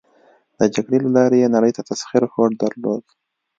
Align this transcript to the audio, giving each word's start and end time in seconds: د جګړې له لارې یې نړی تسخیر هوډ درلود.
د 0.59 0.61
جګړې 0.75 0.97
له 1.05 1.09
لارې 1.17 1.37
یې 1.41 1.47
نړی 1.55 1.71
تسخیر 1.89 2.23
هوډ 2.33 2.51
درلود. 2.63 3.03